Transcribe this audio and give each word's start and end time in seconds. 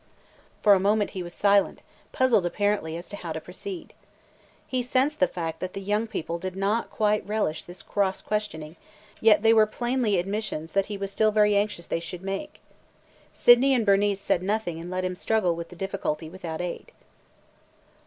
For 0.63 0.73
a 0.73 0.79
moment 0.79 1.11
he 1.11 1.21
was 1.21 1.31
silent, 1.31 1.81
puzzled 2.11 2.43
apparently 2.47 2.97
as 2.97 3.07
to 3.09 3.17
how 3.17 3.33
to 3.33 3.39
proceed. 3.39 3.93
He 4.65 4.81
sensed 4.81 5.19
the 5.19 5.27
fact 5.27 5.59
that 5.59 5.73
the 5.73 5.79
young 5.79 6.07
people 6.07 6.39
did 6.39 6.55
not 6.55 6.89
quite 6.89 7.23
relish 7.23 7.61
this 7.61 7.83
cross 7.83 8.19
questioning, 8.19 8.77
yet 9.19 9.43
there 9.43 9.55
were 9.55 9.67
plainly 9.67 10.17
admissions 10.17 10.71
that 10.71 10.87
he 10.87 10.97
was 10.97 11.11
still 11.11 11.29
very 11.31 11.55
anxious 11.55 11.85
they 11.85 11.99
should 11.99 12.23
make. 12.23 12.61
Sydney 13.31 13.75
and 13.75 13.85
Bernice 13.85 14.19
said 14.19 14.41
nothing 14.41 14.79
and 14.79 14.89
let 14.89 15.05
him 15.05 15.15
struggle 15.15 15.55
with 15.55 15.69
the 15.69 15.75
difficulty 15.75 16.29
without 16.29 16.61
aid. 16.61 16.91